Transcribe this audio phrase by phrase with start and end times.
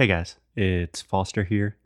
[0.00, 1.76] Hey guys, it's Foster here.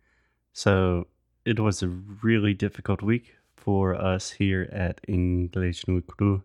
[0.53, 1.09] So,
[1.45, 6.45] it was a really difficult week for us here at English no Cru.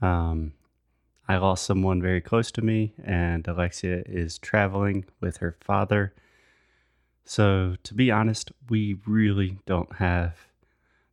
[0.00, 0.52] Um,
[1.26, 6.14] I lost someone very close to me, and Alexia is traveling with her father.
[7.24, 10.46] So, to be honest, we really don't have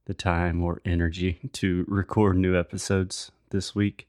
[0.05, 4.07] the time or energy to record new episodes this week.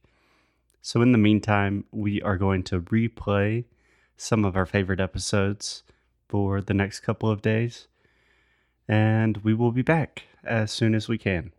[0.82, 3.64] So, in the meantime, we are going to replay
[4.16, 5.82] some of our favorite episodes
[6.28, 7.88] for the next couple of days,
[8.88, 11.52] and we will be back as soon as we can.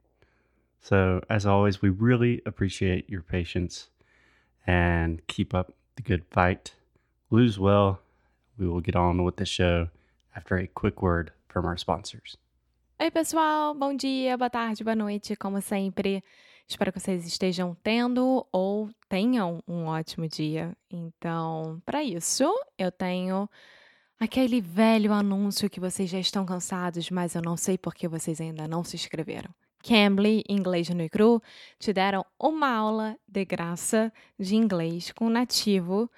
[0.82, 3.90] So, as always, we really appreciate your patience
[4.66, 6.74] and keep up the good fight.
[7.30, 8.00] Lose well.
[8.58, 9.90] We will get on with the show
[10.36, 12.38] after a quick word from our sponsors.
[13.02, 16.24] Oi, pessoal, bom dia, boa tarde, boa noite, como sempre.
[16.68, 20.76] Espero que vocês estejam tendo ou tenham um ótimo dia.
[20.92, 22.44] Então, para isso,
[22.78, 23.50] eu tenho
[24.20, 28.42] aquele velho anúncio que vocês já estão cansados, mas eu não sei por que vocês
[28.42, 29.50] ainda não se inscreveram.
[29.82, 31.42] Cambly, Inglês no Cru,
[31.80, 36.12] te deram uma aula de graça de inglês com nativo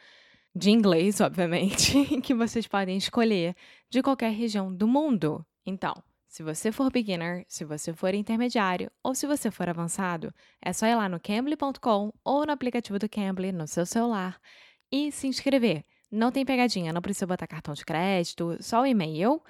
[0.55, 3.55] de inglês, obviamente, que vocês podem escolher
[3.89, 5.45] de qualquer região do mundo.
[5.65, 5.93] Então,
[6.29, 10.85] se você for beginner, se você for intermediário ou se você for avançado, é só
[10.85, 14.39] ir lá no cambly.com ou no aplicativo do Cambly no seu celular
[14.91, 15.83] e se inscrever.
[16.11, 19.41] Não tem pegadinha, não precisa botar cartão de crédito, só o e-mail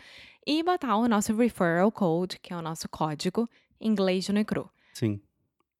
[0.47, 3.49] e botar o nosso referral code, que é o nosso código
[3.79, 4.69] inglês no cru.
[4.93, 5.19] Sim.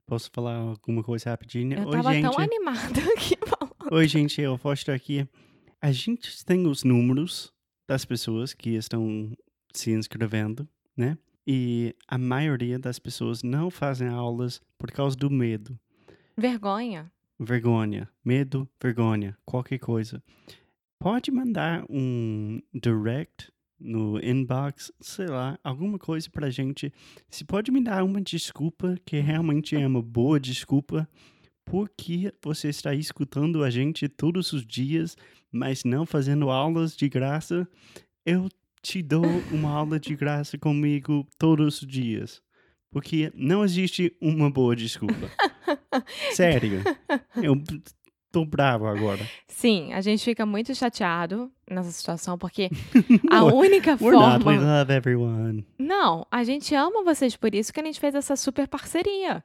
[0.06, 1.78] Posso falar alguma coisa rapidinho?
[1.80, 2.30] Eu Oi, tava gente.
[2.30, 3.36] tão animada aqui.
[3.89, 5.25] Oi, gente, eu Foster aqui.
[5.81, 7.53] A gente tem os números
[7.88, 9.31] das pessoas que estão
[9.73, 10.67] se inscrevendo,
[11.00, 11.17] né?
[11.47, 15.80] E a maioria das pessoas não fazem aulas por causa do medo.
[16.38, 17.09] Vergonha.
[17.39, 18.09] Vergonha.
[18.23, 19.38] Medo, vergonha.
[19.45, 20.22] Qualquer coisa.
[21.00, 26.91] Pode mandar um direct no inbox, sei lá, alguma coisa pra gente.
[27.30, 31.07] Se pode me dar uma desculpa, que realmente é uma boa desculpa,
[31.63, 35.16] porque você está escutando a gente todos os dias,
[35.50, 37.66] mas não fazendo aulas de graça,
[38.25, 38.50] eu
[38.81, 42.41] te dou uma aula de graça comigo todos os dias.
[42.91, 45.29] Porque não existe uma boa desculpa.
[46.34, 46.81] Sério.
[47.35, 47.62] Eu
[48.31, 49.23] tô bravo agora.
[49.47, 52.69] Sim, a gente fica muito chateado nessa situação porque
[53.29, 54.38] a única We're not.
[54.39, 54.78] We forma.
[54.79, 55.68] love everyone.
[55.78, 59.44] Não, a gente ama vocês por isso que a gente fez essa super parceria.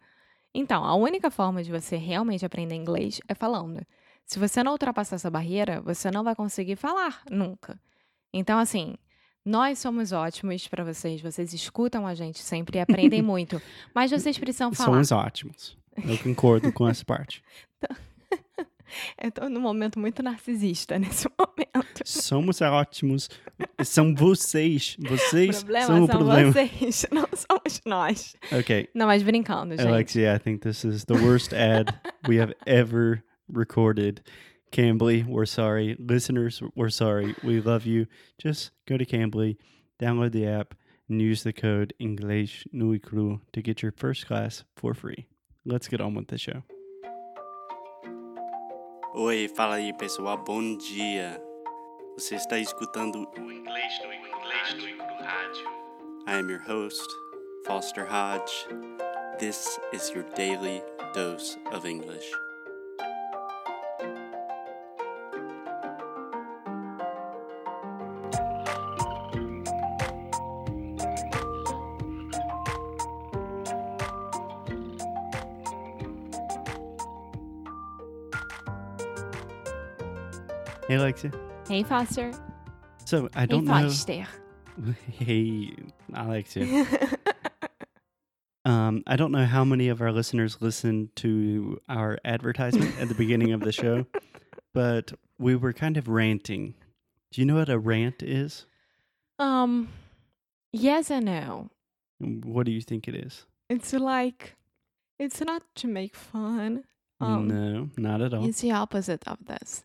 [0.54, 3.84] Então, a única forma de você realmente aprender inglês é falando.
[4.24, 7.78] Se você não ultrapassar essa barreira, você não vai conseguir falar nunca.
[8.32, 8.94] Então, assim,
[9.44, 13.60] nós somos ótimos para vocês, vocês escutam a gente sempre e aprendem muito,
[13.94, 14.92] mas vocês precisam falar.
[14.92, 15.76] Somos ótimos.
[15.96, 17.42] Eu concordo com essa parte.
[19.20, 22.02] Eu tô num momento muito narcisista nesse momento.
[22.04, 23.28] Somos ótimos.
[23.84, 24.96] São vocês.
[25.00, 26.52] O Vocês problema são o problema.
[26.52, 28.36] vocês, não somos nós.
[28.60, 28.88] Okay.
[28.94, 29.86] Não, mas brincando, gente.
[29.86, 31.92] Alexia, I think this is the worst ad
[32.28, 34.22] we have ever recorded.
[34.74, 35.96] Cambly, we're sorry.
[36.00, 37.36] Listeners, we're sorry.
[37.44, 38.08] We love you.
[38.38, 39.56] Just go to Cambly,
[40.00, 40.74] download the app,
[41.08, 45.28] and use the code English no Cru to get your first class for free.
[45.64, 46.64] Let's get on with the show.
[49.16, 51.40] Oi, fala aí pessoal, bom dia.
[52.18, 55.68] Você está escutando o Inglês no Inglês no Rádio.
[56.26, 57.08] I am your host,
[57.64, 58.66] Foster Hodge.
[59.38, 60.82] This is your daily
[61.14, 62.28] dose of English.
[80.94, 81.32] Hey Alexia.
[81.66, 82.30] Hey, Foster.
[83.04, 83.72] So I don't know.
[83.72, 84.28] Foster.
[85.10, 85.74] Hey
[86.14, 86.86] Alexia.
[88.64, 93.14] Um, I don't know how many of our listeners listen to our advertisement at the
[93.14, 94.06] beginning of the show,
[94.72, 96.74] but we were kind of ranting.
[97.32, 98.64] Do you know what a rant is?
[99.40, 99.88] Um,
[100.72, 101.70] yes and no.
[102.20, 103.44] What do you think it is?
[103.68, 104.54] It's like,
[105.18, 106.84] it's not to make fun.
[107.20, 108.48] Um, no, not at all.
[108.48, 109.84] It's the opposite of this.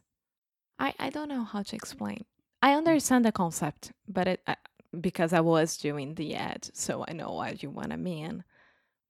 [0.79, 2.25] I, I don't know how to explain.
[2.61, 4.55] I understand the concept, but it uh,
[4.99, 8.43] because I was doing the ad, so I know what you want to mean.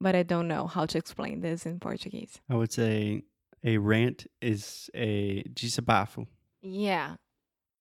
[0.01, 2.39] But I don't know how to explain this in Portuguese.
[2.49, 3.23] I would say
[3.63, 6.27] a rant is a desabafo.
[6.61, 7.15] Yeah,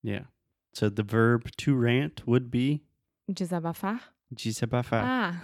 [0.03, 0.25] Yeah.
[0.75, 2.83] So the verb to rant would be
[3.31, 4.01] desabafar.
[4.35, 5.03] desabafar.
[5.05, 5.41] Ah,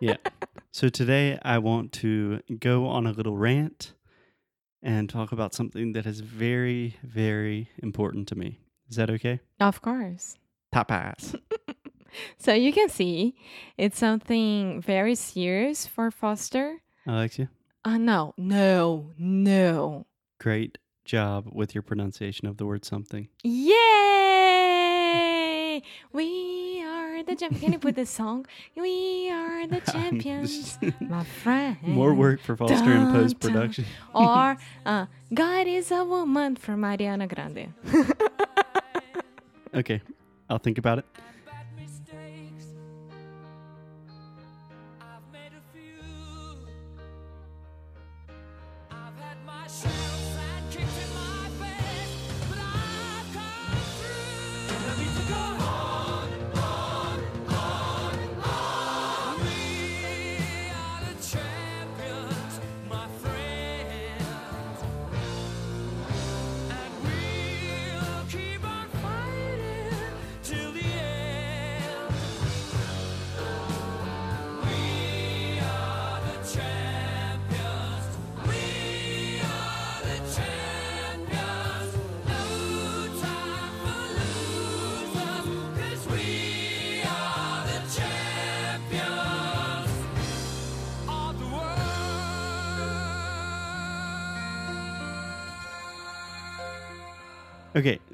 [0.00, 0.16] Yeah.
[0.72, 3.94] So today I want to go on a little rant
[4.82, 8.60] and talk about something that is very, very important to me.
[8.88, 9.40] Is that okay?
[9.60, 10.36] Of course.
[10.74, 11.34] Tapas.
[12.38, 13.34] So you can see
[13.76, 16.80] it's something very serious for Foster.
[17.06, 17.50] Alexia,
[17.84, 20.06] Uh, no, no, no.
[20.40, 23.28] great job with your pronunciation of the word something.
[24.46, 25.82] Yay!
[26.12, 26.24] We
[27.16, 27.62] are the champions.
[27.62, 28.46] Can you put this song?
[28.76, 31.76] We are the champions, my friend.
[31.82, 33.14] More work for Foster in Dun, dun.
[33.14, 33.84] post production.
[34.14, 37.72] Or uh, God is a woman from Ariana Grande.
[39.74, 40.00] Okay,
[40.48, 41.04] I'll think about it.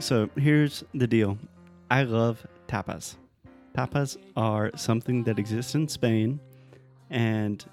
[0.03, 1.39] So here's the deal.
[1.91, 3.17] I love tapas.
[3.77, 6.41] Tapas are something that exists in Spain.
[7.11, 7.65] And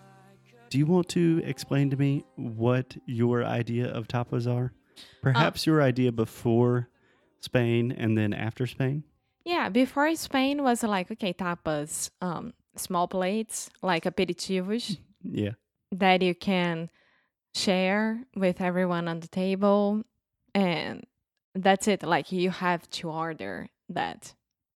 [0.69, 4.71] do you want to explain to me what your idea of tapas are?
[5.21, 6.89] Perhaps your idea before
[7.39, 9.03] Spain and then after Spain?
[9.45, 15.53] Yeah, before Spain was like, okay, tapas, um, small plates, like aperitivos Yeah.
[15.91, 16.89] that you can
[17.55, 20.03] share with everyone on the table.
[20.53, 21.05] And
[21.55, 22.03] that's it.
[22.03, 24.33] Like you have to order that.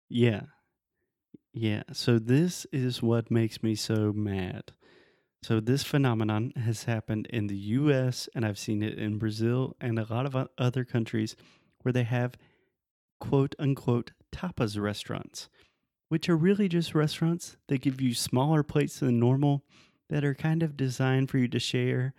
[0.10, 0.42] Yeah.
[1.54, 1.84] Yeah.
[1.92, 4.72] So this is what makes me so mad.
[5.44, 10.00] So this phenomenon has happened in the US and I've seen it in Brazil and
[10.00, 11.36] a lot of other countries
[11.82, 12.36] where they have
[13.20, 15.50] quote unquote tapas restaurants,
[16.10, 19.64] which are really just restaurants that give you smaller plates than normal
[20.10, 22.14] that are kind of designed for you to share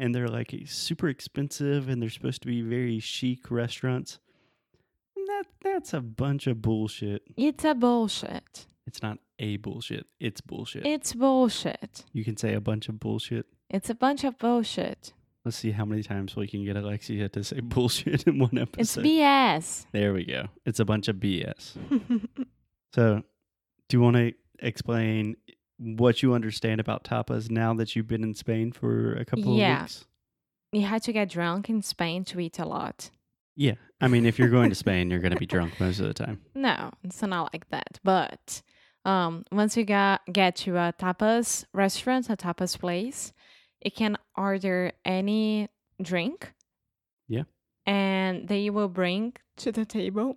[0.00, 4.18] and they're like super expensive and they're supposed to be very chic restaurants.
[5.14, 7.22] And that that's a bunch of bullshit.
[7.36, 8.66] It's a bullshit.
[8.86, 10.06] It's not a bullshit.
[10.18, 10.86] It's bullshit.
[10.86, 12.04] It's bullshit.
[12.12, 13.46] you can say a bunch of bullshit.
[13.68, 15.12] It's a bunch of bullshit.
[15.44, 18.80] Let's see how many times we can get Alexia to say bullshit in one episode.
[18.80, 19.86] It's BS.
[19.92, 20.46] there we go.
[20.64, 21.76] It's a bunch of BS.
[22.92, 23.22] So,
[23.88, 25.36] do you want to explain
[25.82, 29.76] what you understand about tapas now that you've been in Spain for a couple Yeah.
[29.76, 30.04] of weeks?
[30.72, 33.10] you had to get drunk in Spain to eat a lot.
[33.56, 33.74] Yeah.
[34.00, 36.14] I mean, if you're going to Spain, you're going to be drunk most of the
[36.14, 36.40] time.
[36.54, 37.98] No, it's not like that.
[38.04, 38.62] But
[39.04, 43.32] um, once you got, get to a tapas restaurant, a tapas place,
[43.84, 45.68] you can order any
[46.00, 46.52] drink.
[47.26, 47.44] Yeah.
[47.84, 50.36] And they will bring to the table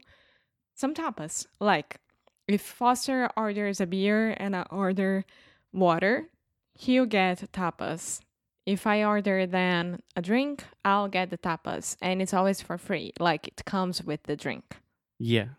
[0.74, 1.46] some tapas.
[1.60, 2.00] Like
[2.48, 5.26] if Foster orders a beer and I order
[5.72, 6.30] water,
[6.74, 8.20] he'll get tapas.
[8.66, 11.98] If I order then a drink, I'll get the tapas.
[12.02, 13.14] And it's always for free.
[13.20, 14.78] Like it comes with the drink.
[15.20, 15.50] Yeah.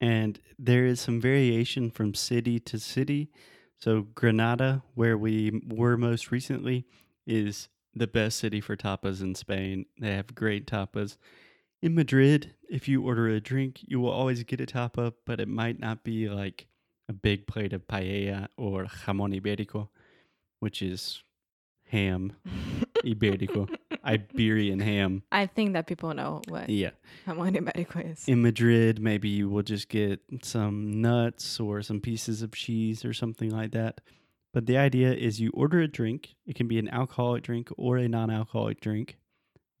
[0.00, 3.30] And there is some variation from city to city.
[3.78, 6.86] So, Granada, where we were most recently,
[7.26, 9.86] is the best city for tapas in Spain.
[9.98, 11.16] They have great tapas.
[11.84, 15.48] In Madrid, if you order a drink, you will always get a tapa, but it
[15.48, 16.66] might not be like
[17.10, 19.88] a big plate of paella or jamón ibérico,
[20.60, 21.22] which is
[21.90, 22.32] ham,
[23.04, 23.68] ibérico,
[24.02, 25.24] Iberian ham.
[25.30, 26.92] I think that people know what Yeah.
[27.26, 28.26] jamón ibérico is.
[28.26, 33.12] In Madrid, maybe you will just get some nuts or some pieces of cheese or
[33.12, 34.00] something like that.
[34.54, 36.34] But the idea is you order a drink.
[36.46, 39.18] It can be an alcoholic drink or a non alcoholic drink.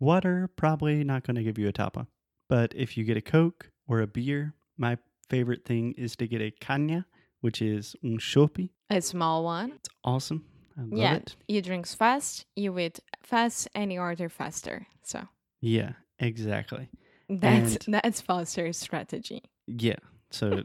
[0.04, 2.06] Water, probably not going to give you a tapa.
[2.48, 4.98] But if you get a Coke or a beer, my
[5.30, 7.06] favorite thing is to get a caña,
[7.40, 8.68] which is un chopi.
[8.90, 9.72] A small one.
[9.72, 10.44] It's awesome.
[10.76, 11.36] I love yeah, it.
[11.48, 14.86] you drink fast, you eat fast, and you order faster.
[15.02, 15.26] So
[15.60, 16.90] Yeah, exactly.
[17.28, 19.42] that's And- that's Foster's strategy.
[19.66, 19.96] Yeah.
[20.30, 20.64] So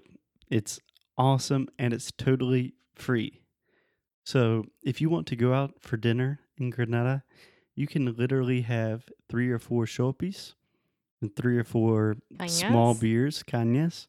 [0.50, 0.80] it's
[1.18, 3.42] awesome and it's totally free.
[4.26, 7.24] So if you want to go out for dinner in Granada,
[7.80, 10.54] you can literally have three or four chopis
[11.22, 12.18] and three or four
[12.48, 14.08] small beers, cañas,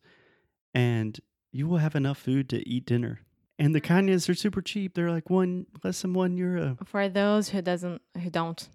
[0.75, 1.21] and
[1.53, 3.21] you will have enough food to eat dinner.
[3.61, 3.87] And the mm.
[3.87, 4.95] cañas are super cheap.
[4.95, 6.79] They're like one less than one euro.
[6.85, 8.69] For those who doesn't who don't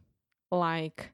[0.50, 1.12] like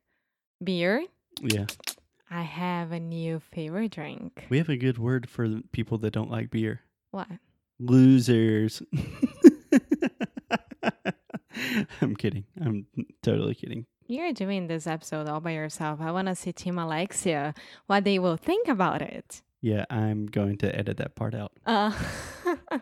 [0.64, 1.04] beer,
[1.42, 1.66] Yeah.
[2.30, 4.46] I have a new favorite drink.
[4.50, 6.82] We have a good word for people that don't like beer.
[7.10, 7.28] What?
[7.80, 8.84] Losers.
[12.02, 12.46] I'm kidding.
[12.60, 12.86] I'm
[13.24, 13.86] totally kidding.
[14.08, 16.02] You're doing this episode all by yourself.
[16.02, 17.54] I want to see Team Alexia,
[17.88, 19.42] what they will think about it.
[19.62, 21.52] Yeah, I'm going to edit that part out.
[21.66, 21.92] Uh,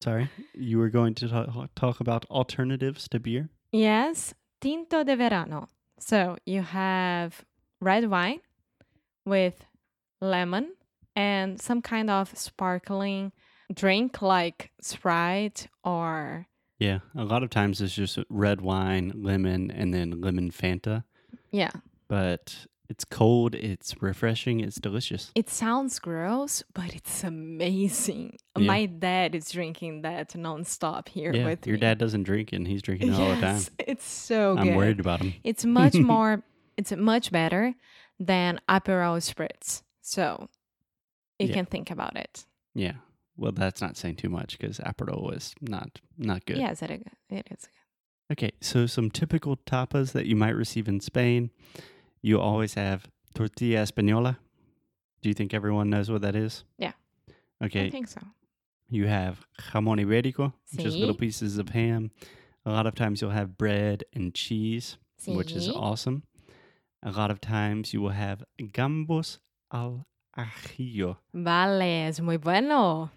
[0.00, 0.30] Sorry.
[0.54, 3.50] You were going to talk, talk about alternatives to beer?
[3.72, 5.68] yes, tinto de verano.
[5.98, 7.44] So you have
[7.80, 8.40] red wine
[9.24, 9.64] with
[10.20, 10.74] lemon
[11.16, 13.32] and some kind of sparkling
[13.72, 16.46] drink like Sprite or
[16.78, 21.04] Yeah, a lot of times it's just red wine, lemon, and then lemon Fanta.
[21.50, 21.70] yeah.
[22.06, 25.30] But it's cold, it's refreshing, it's delicious.
[25.34, 28.38] It sounds gross, but it's amazing.
[28.56, 28.66] Yeah.
[28.66, 31.80] My dad is drinking that nonstop here Yeah, with your me.
[31.80, 33.60] dad doesn't drink and he's drinking it all the time.
[33.78, 34.68] It's so good.
[34.68, 35.34] I'm worried about him.
[35.44, 36.42] It's much more.
[36.78, 37.74] It's much better
[38.18, 39.82] than Aperol spritz.
[40.00, 40.48] So
[41.38, 41.54] you Yeah.
[41.54, 42.46] can think about it.
[42.74, 42.94] Yeah.
[43.38, 46.58] Well, that's not saying too much because Aperol is not not good.
[46.58, 47.68] Yes, it, it is.
[48.28, 48.32] Good.
[48.32, 51.50] Okay, so some typical tapas that you might receive in Spain.
[52.20, 54.36] You always have tortilla española.
[55.22, 56.64] Do you think everyone knows what that is?
[56.78, 56.92] Yeah.
[57.64, 57.86] Okay.
[57.86, 58.20] I think so.
[58.90, 62.10] you have jamón ibérico, just little pieces of ham.
[62.66, 66.22] A lot of times you'll have bread and cheese, which is awesome.
[67.02, 69.38] A lot of times you will have gambas
[69.72, 71.16] al ajillo.
[71.32, 73.10] Vale, es muy bueno.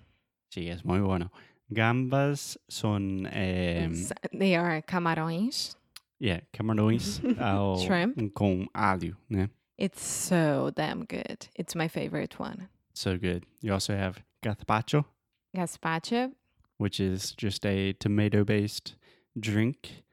[0.54, 1.32] Sí, es muy bueno.
[1.74, 3.88] Gambas son, eh,
[4.38, 5.76] they are camarões.
[6.20, 8.34] yeah, camarões ao, Shrimp.
[8.34, 9.50] com alho, né?
[9.78, 11.48] It's so damn good.
[11.56, 12.68] It's my favorite one.
[12.94, 13.46] So good.
[13.62, 15.06] You also have gazpacho,
[15.56, 16.34] Gazpacho.
[16.78, 18.96] which is just a tomato-based
[19.40, 20.04] drink.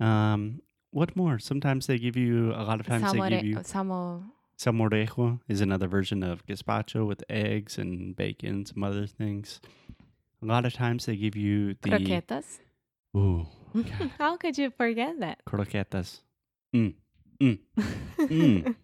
[0.00, 0.62] Um,
[0.92, 1.38] what more?
[1.40, 2.52] Sometimes they give you.
[2.54, 4.22] A lot of times they give you salmo,
[4.62, 9.60] salmorejo is another version of gazpacho with eggs and bacon, some other things.
[10.42, 12.60] A lot of times they give you the croquetas.
[13.16, 13.46] ooh
[14.18, 15.40] How could you forget that?
[15.46, 16.20] croquetas.
[16.74, 16.94] Mm,
[17.40, 17.58] mm,
[18.18, 18.74] mm.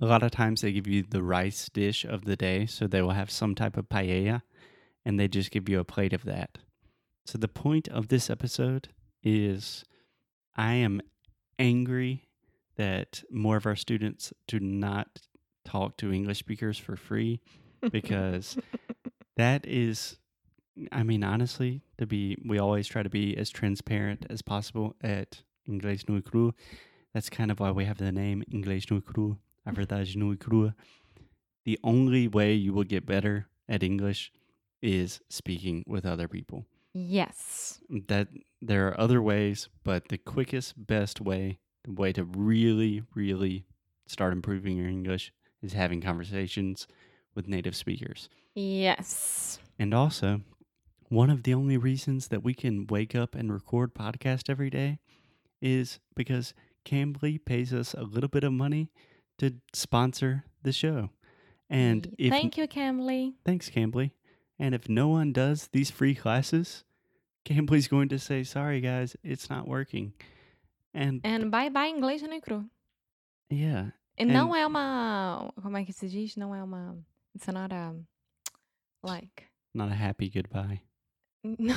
[0.00, 3.02] A lot of times they give you the rice dish of the day, so they
[3.02, 4.42] will have some type of paella,
[5.04, 6.58] and they just give you a plate of that.
[7.24, 8.88] So the point of this episode
[9.22, 9.84] is
[10.56, 11.00] I am
[11.58, 12.28] angry
[12.82, 15.08] that more of our students do not
[15.64, 17.40] talk to English speakers for free
[17.92, 18.56] because
[19.36, 20.18] that is
[20.90, 25.42] I mean honestly to be we always try to be as transparent as possible at
[25.68, 26.54] Inglês no Cru.
[27.14, 30.74] That's kind of why we have the name Inglês no Cru, a verdade no crua.
[31.64, 34.32] The only way you will get better at English
[34.82, 36.66] is speaking with other people.
[36.94, 37.78] yes.
[38.08, 38.28] That
[38.60, 43.64] there are other ways, but the quickest, best way, the way to really, really
[44.06, 46.86] start improving your English is having conversations
[47.34, 48.28] with native speakers.
[48.54, 49.58] Yes.
[49.78, 50.42] And also,
[51.08, 54.98] one of the only reasons that we can wake up and record podcast every day
[55.60, 58.90] is because Cambly pays us a little bit of money
[59.38, 61.10] to sponsor the show.
[61.70, 63.34] And if Thank you, Cambly.
[63.44, 64.10] thanks Cambly.
[64.58, 66.84] And if no one does these free classes,
[67.44, 70.12] Cambly's going to say, "Sorry guys, it's not working."
[70.94, 72.64] And And bye bye inglês no cru.
[73.50, 75.52] yeah, E não And- é uma.
[75.62, 76.36] Como é que se diz?
[76.36, 76.96] Não é uma.
[77.34, 77.94] It's not a.
[79.02, 79.44] Like.
[79.74, 80.82] not a happy goodbye.
[81.58, 81.74] No.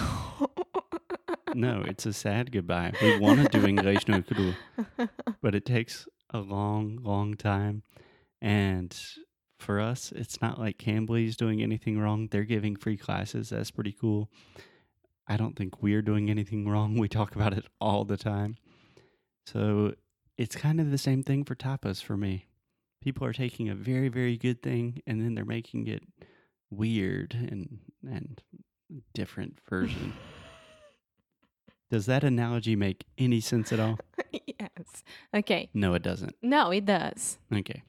[1.55, 2.91] No, it's a sad goodbye.
[3.01, 4.53] We want to do English no cru.
[5.41, 7.81] but it takes a long, long time.
[8.41, 8.93] And
[9.57, 12.27] for us, it's not like Cambly's doing anything wrong.
[12.29, 13.49] They're giving free classes.
[13.49, 14.29] That's pretty cool.
[15.27, 16.97] I don't think we're doing anything wrong.
[16.97, 18.57] We talk about it all the time.
[19.45, 19.93] So
[20.37, 22.47] it's kind of the same thing for tapas for me.
[23.01, 26.03] People are taking a very, very good thing and then they're making it
[26.71, 28.41] weird and and
[29.13, 30.13] different version.
[31.91, 33.97] Does that analogy make any sense at all?
[34.31, 35.03] yes.
[35.33, 35.69] Okay.
[35.73, 36.35] No, it doesn't.
[36.41, 37.37] No, it does.
[37.53, 37.83] Okay.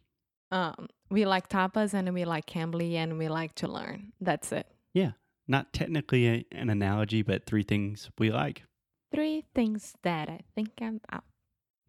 [0.50, 4.12] Um, we like tapas and we like Cambly and we like to learn.
[4.20, 4.66] That's it.
[4.92, 5.12] Yeah.
[5.48, 8.64] Not technically a, an analogy, but three things we like.
[9.14, 11.24] Three things that I think I'm out.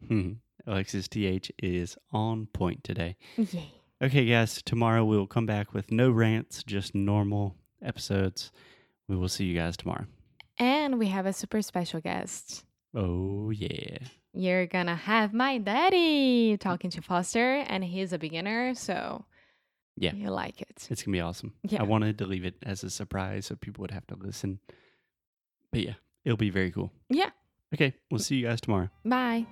[0.07, 0.33] Hmm.
[0.65, 3.15] Alexia's TH is on point today.
[3.37, 3.71] Yay.
[4.03, 8.51] Okay, guys, tomorrow we will come back with no rants, just normal episodes.
[9.07, 10.05] We will see you guys tomorrow.
[10.59, 12.65] And we have a super special guest.
[12.93, 13.97] Oh, yeah.
[14.33, 19.25] You're gonna have my daddy talking to Foster, and he's a beginner, so
[19.95, 20.13] Yeah.
[20.13, 20.69] you like it.
[20.75, 21.53] It's going to be awesome.
[21.63, 21.79] Yeah.
[21.81, 24.59] I wanted to leave it as a surprise so people would have to listen.
[25.71, 26.91] But yeah, it'll be very cool.
[27.09, 27.29] Yeah.
[27.73, 28.89] Okay, we'll see you guys tomorrow.
[29.03, 29.45] Bye.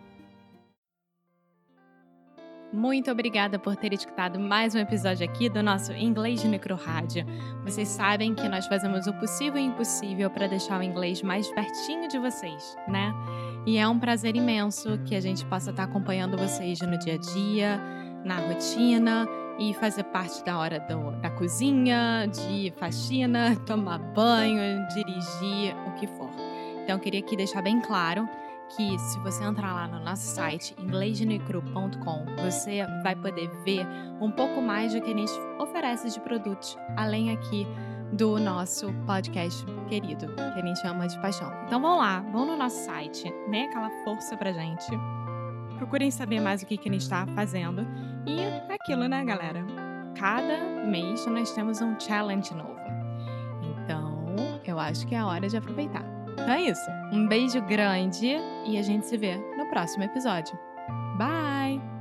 [2.76, 7.26] Muito obrigada por ter escutado mais um episódio aqui do nosso Inglês de Micro Rádio.
[7.64, 12.10] Vocês sabem que nós fazemos o possível e impossível para deixar o inglês mais pertinho
[12.10, 13.14] de vocês, né?
[13.66, 17.18] E é um prazer imenso que a gente possa estar acompanhando vocês no dia a
[17.18, 17.80] dia,
[18.26, 19.26] na rotina
[19.58, 26.08] e fazer parte da hora do, da cozinha, de faxina, tomar banho, dirigir, o que
[26.08, 26.30] for.
[26.84, 28.28] Então, eu queria aqui deixar bem claro
[28.76, 33.86] que se você entrar lá no nosso site inglesdenecru.com, você vai poder ver
[34.20, 37.68] um pouco mais do que a gente oferece de produtos, além aqui
[38.12, 41.52] do nosso podcast querido, que a gente chama de paixão.
[41.66, 44.88] Então vão lá, vão no nosso site, dê aquela força pra gente.
[45.78, 47.86] Procurem saber mais o que, que a gente está fazendo.
[48.26, 49.66] E aquilo, né, galera?
[50.18, 52.80] Cada mês nós temos um challenge novo.
[53.62, 54.26] Então,
[54.66, 56.15] eu acho que é a hora de aproveitar.
[56.36, 56.90] Então é isso.
[57.12, 60.58] Um beijo grande e a gente se vê no próximo episódio.
[61.18, 61.95] Bye!